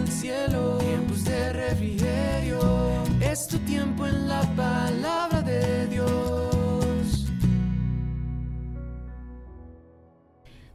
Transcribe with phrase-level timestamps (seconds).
[0.00, 2.58] el cielo, tiempos de refrigerio.
[3.20, 7.30] Es tu tiempo en la palabra de Dios.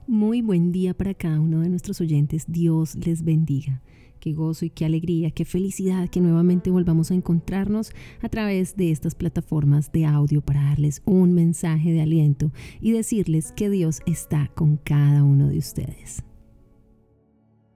[0.07, 2.45] Muy buen día para cada uno de nuestros oyentes.
[2.47, 3.81] Dios les bendiga.
[4.19, 8.91] Qué gozo y qué alegría, qué felicidad que nuevamente volvamos a encontrarnos a través de
[8.91, 12.51] estas plataformas de audio para darles un mensaje de aliento
[12.81, 16.23] y decirles que Dios está con cada uno de ustedes.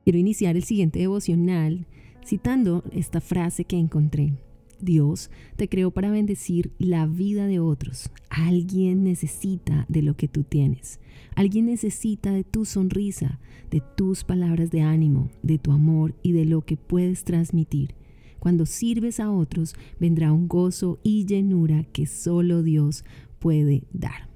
[0.09, 1.85] Quiero iniciar el siguiente devocional
[2.25, 4.33] citando esta frase que encontré.
[4.81, 8.09] Dios te creó para bendecir la vida de otros.
[8.31, 10.99] Alguien necesita de lo que tú tienes.
[11.35, 16.45] Alguien necesita de tu sonrisa, de tus palabras de ánimo, de tu amor y de
[16.45, 17.93] lo que puedes transmitir.
[18.39, 23.05] Cuando sirves a otros, vendrá un gozo y llenura que solo Dios
[23.37, 24.27] puede dar.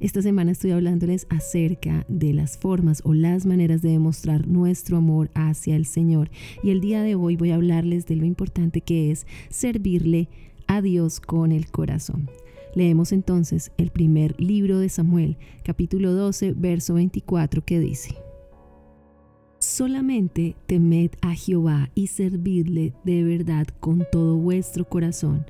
[0.00, 5.30] Esta semana estoy hablándoles acerca de las formas o las maneras de demostrar nuestro amor
[5.34, 6.30] hacia el Señor.
[6.62, 10.28] Y el día de hoy voy a hablarles de lo importante que es servirle
[10.66, 12.28] a Dios con el corazón.
[12.74, 18.16] Leemos entonces el primer libro de Samuel, capítulo 12, verso 24, que dice,
[19.58, 25.46] Solamente temed a Jehová y servidle de verdad con todo vuestro corazón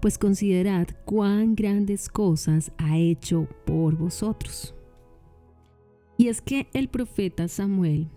[0.00, 4.74] pues considerad cuán grandes cosas ha hecho por vosotros.
[6.16, 8.08] Y es que el profeta Samuel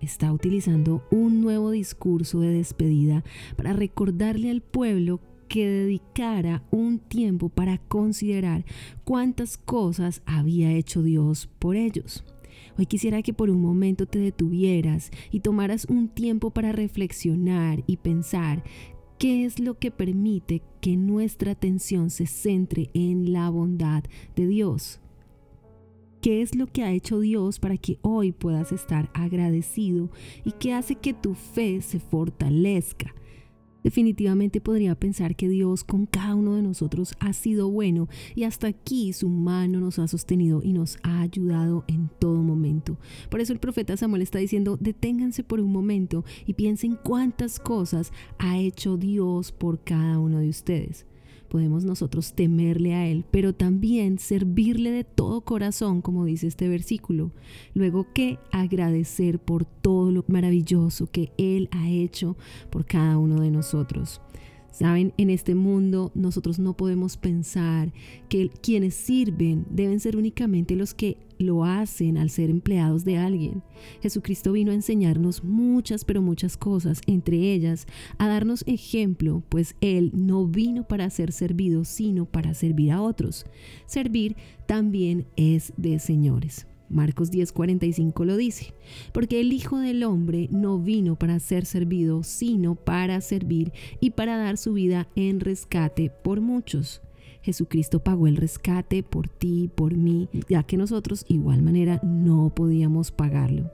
[0.00, 3.22] está utilizando un nuevo discurso de despedida
[3.56, 8.64] para recordarle al pueblo que dedicara un tiempo para considerar
[9.04, 12.24] cuántas cosas había hecho Dios por ellos.
[12.78, 17.98] Hoy quisiera que por un momento te detuvieras y tomaras un tiempo para reflexionar y
[17.98, 18.64] pensar
[19.22, 24.02] ¿Qué es lo que permite que nuestra atención se centre en la bondad
[24.34, 24.98] de Dios?
[26.20, 30.10] ¿Qué es lo que ha hecho Dios para que hoy puedas estar agradecido
[30.44, 33.14] y qué hace que tu fe se fortalezca?
[33.82, 38.68] Definitivamente podría pensar que Dios con cada uno de nosotros ha sido bueno y hasta
[38.68, 42.98] aquí su mano nos ha sostenido y nos ha ayudado en todo momento.
[43.30, 48.12] Por eso el profeta Samuel está diciendo, deténganse por un momento y piensen cuántas cosas
[48.38, 51.06] ha hecho Dios por cada uno de ustedes
[51.52, 57.30] podemos nosotros temerle a Él, pero también servirle de todo corazón, como dice este versículo.
[57.74, 62.38] Luego que agradecer por todo lo maravilloso que Él ha hecho
[62.70, 64.22] por cada uno de nosotros.
[64.72, 67.92] Saben, en este mundo nosotros no podemos pensar
[68.28, 73.62] que quienes sirven deben ser únicamente los que lo hacen al ser empleados de alguien.
[74.00, 77.86] Jesucristo vino a enseñarnos muchas, pero muchas cosas, entre ellas
[78.18, 83.44] a darnos ejemplo, pues Él no vino para ser servido, sino para servir a otros.
[83.86, 86.66] Servir también es de señores.
[86.92, 88.74] Marcos 10:45 lo dice,
[89.12, 94.36] porque el Hijo del Hombre no vino para ser servido, sino para servir y para
[94.36, 97.02] dar su vida en rescate por muchos.
[97.42, 103.10] Jesucristo pagó el rescate por ti, por mí, ya que nosotros igual manera no podíamos
[103.10, 103.72] pagarlo.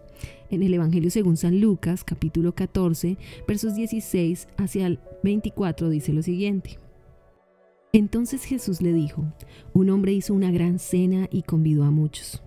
[0.50, 6.22] En el Evangelio según San Lucas, capítulo 14, versos 16 hacia el 24 dice lo
[6.22, 6.78] siguiente.
[7.92, 9.24] Entonces Jesús le dijo,
[9.74, 12.42] un hombre hizo una gran cena y convidó a muchos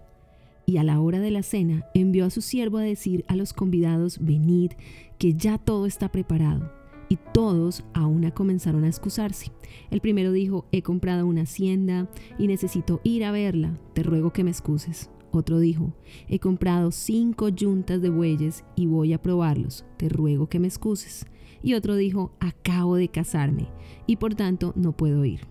[0.72, 3.52] y a la hora de la cena envió a su siervo a decir a los
[3.52, 4.72] convidados, venid,
[5.18, 6.72] que ya todo está preparado.
[7.10, 9.52] Y todos a una comenzaron a excusarse.
[9.90, 12.10] El primero dijo, he comprado una hacienda
[12.40, 15.10] y necesito ir a verla, te ruego que me excuses.
[15.32, 15.94] Otro dijo,
[16.30, 21.26] he comprado cinco yuntas de bueyes y voy a probarlos, te ruego que me excuses.
[21.62, 23.68] Y otro dijo, acabo de casarme
[24.08, 25.42] y por tanto no puedo ir.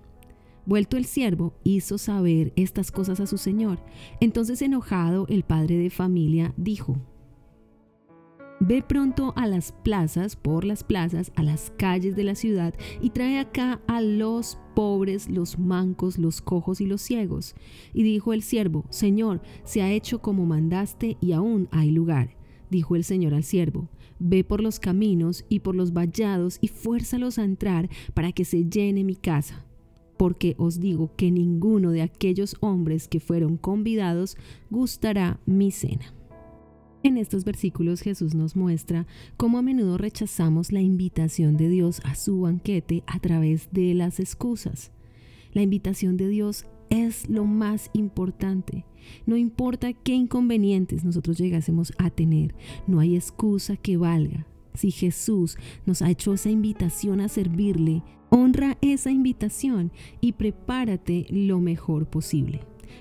[0.70, 3.80] Vuelto el siervo, hizo saber estas cosas a su señor.
[4.20, 6.96] Entonces enojado, el padre de familia dijo,
[8.60, 12.72] Ve pronto a las plazas, por las plazas, a las calles de la ciudad,
[13.02, 17.56] y trae acá a los pobres, los mancos, los cojos y los ciegos.
[17.92, 22.36] Y dijo el siervo, Señor, se ha hecho como mandaste y aún hay lugar.
[22.70, 23.88] Dijo el Señor al siervo,
[24.20, 28.66] Ve por los caminos y por los vallados y fuérzalos a entrar para que se
[28.66, 29.66] llene mi casa
[30.20, 34.36] porque os digo que ninguno de aquellos hombres que fueron convidados
[34.68, 36.12] gustará mi cena.
[37.02, 39.06] En estos versículos Jesús nos muestra
[39.38, 44.20] cómo a menudo rechazamos la invitación de Dios a su banquete a través de las
[44.20, 44.92] excusas.
[45.54, 48.84] La invitación de Dios es lo más importante.
[49.24, 52.54] No importa qué inconvenientes nosotros llegásemos a tener,
[52.86, 54.46] no hay excusa que valga.
[54.74, 55.56] Si Jesús
[55.86, 62.60] nos ha hecho esa invitación a servirle, honra esa invitación y prepárate lo mejor posible.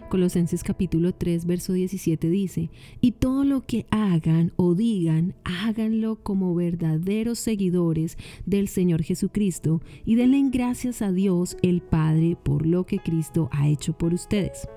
[0.09, 6.55] Colosenses capítulo 3, verso 17 dice, y todo lo que hagan o digan, háganlo como
[6.55, 12.99] verdaderos seguidores del Señor Jesucristo y denle gracias a Dios el Padre por lo que
[12.99, 14.67] Cristo ha hecho por ustedes.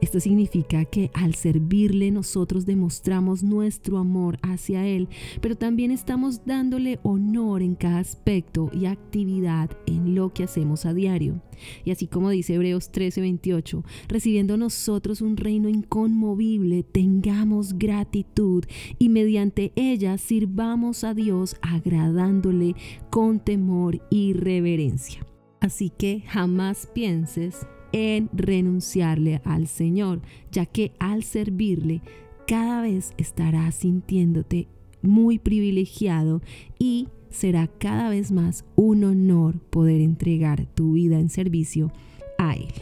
[0.00, 5.08] Esto significa que al servirle nosotros demostramos nuestro amor hacia Él,
[5.40, 10.94] pero también estamos dándole honor en cada aspecto y actividad en lo que hacemos a
[10.94, 11.42] diario.
[11.84, 18.64] Y así como dice Hebreos 13:28, recibiendo nosotros un reino inconmovible, tengamos gratitud
[18.98, 22.74] y mediante ella sirvamos a Dios agradándole
[23.10, 25.26] con temor y reverencia.
[25.60, 30.20] Así que jamás pienses en renunciarle al Señor,
[30.52, 32.02] ya que al servirle
[32.46, 34.68] cada vez estarás sintiéndote
[35.02, 36.42] muy privilegiado
[36.78, 41.92] y será cada vez más un honor poder entregar tu vida en servicio
[42.38, 42.72] a Él.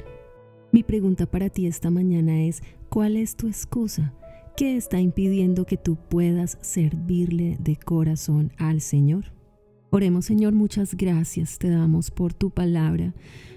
[0.73, 4.15] Mi pregunta para ti esta mañana es, ¿cuál es tu excusa?
[4.57, 9.38] ¿Qué está impidiendo que tú puedas servirle de corazón al Señor?
[9.91, 13.15] Oremos Señor, muchas gracias te damos por tu palabra.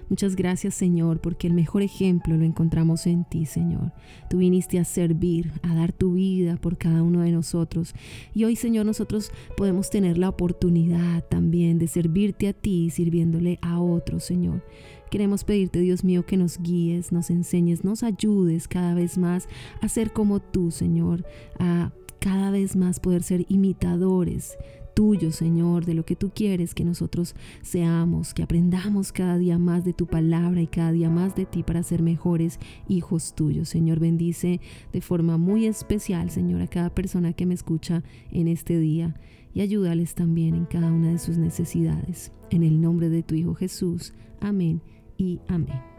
[0.08, 3.92] Muchas gracias Señor, porque el mejor ejemplo lo encontramos en ti Señor.
[4.30, 7.94] Tú viniste a servir, a dar tu vida por cada uno de nosotros.
[8.32, 13.78] Y hoy Señor nosotros podemos tener la oportunidad también de servirte a ti, sirviéndole a
[13.82, 14.64] otros Señor.
[15.10, 19.48] Queremos pedirte, Dios mío, que nos guíes, nos enseñes, nos ayudes cada vez más
[19.82, 21.26] a ser como tú, Señor,
[21.58, 24.56] a cada vez más poder ser imitadores
[24.94, 29.84] tuyo, Señor, de lo que tú quieres que nosotros seamos, que aprendamos cada día más
[29.84, 32.58] de tu palabra y cada día más de ti para ser mejores
[32.88, 33.68] hijos tuyos.
[33.68, 34.60] Señor, bendice
[34.92, 39.14] de forma muy especial, Señor, a cada persona que me escucha en este día
[39.54, 42.32] y ayúdales también en cada una de sus necesidades.
[42.50, 44.12] En el nombre de tu Hijo Jesús.
[44.40, 44.80] Amén
[45.16, 45.91] y amén.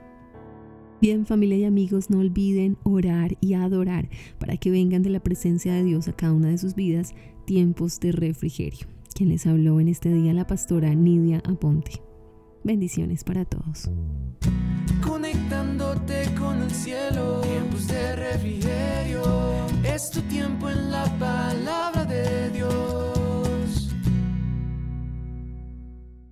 [1.03, 4.07] Bien, familia y amigos, no olviden orar y adorar
[4.39, 7.13] para que vengan de la presencia de Dios a cada una de sus vidas
[7.43, 8.87] tiempos de refrigerio.
[9.13, 12.01] Quien les habló en este día la pastora Nidia Aponte.
[12.63, 13.89] Bendiciones para todos.
[15.05, 19.23] Conectándote con el cielo, tiempos de refrigerio,
[19.83, 21.03] es tu tiempo en la